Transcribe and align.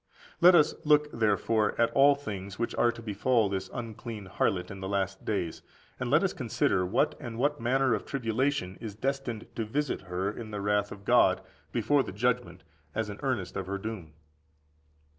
Let 0.41 0.55
us 0.55 0.73
look, 0.83 1.11
therefore, 1.11 1.79
at 1.79 1.93
the 1.93 2.15
things 2.19 2.57
which 2.57 2.73
are 2.73 2.91
to 2.91 3.03
befall 3.03 3.49
this 3.49 3.69
unclean 3.71 4.25
harlot 4.25 4.71
in 4.71 4.79
the 4.79 4.89
last 4.89 5.25
days; 5.25 5.61
and 5.99 6.09
(let 6.09 6.23
us 6.23 6.33
consider) 6.33 6.83
what 6.87 7.13
and 7.19 7.37
what 7.37 7.61
manner 7.61 7.93
of 7.93 8.03
tribulation 8.07 8.77
is 8.81 8.95
destined 8.95 9.45
to 9.55 9.63
visit 9.63 10.01
her 10.09 10.31
in 10.31 10.49
the 10.49 10.59
wrath 10.59 10.91
of 10.91 11.05
God 11.05 11.41
before 11.71 12.01
the 12.01 12.11
judgment 12.11 12.63
as 12.95 13.09
an 13.11 13.19
earnest 13.21 13.55
of 13.55 13.67
her 13.67 13.77
doom. 13.77 14.13